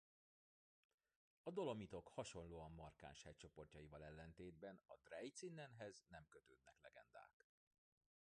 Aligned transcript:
A 1.43 1.51
Dolomitok 1.51 2.07
hasonlóan 2.13 2.71
markáns 2.71 3.23
hegycsoportjaival 3.23 4.03
ellentétben 4.03 4.79
a 4.87 4.95
Drei 5.03 5.31
Zinnen-hez 5.35 6.03
nem 6.07 6.25
kötődnek 6.29 6.79
legendák. 6.81 7.47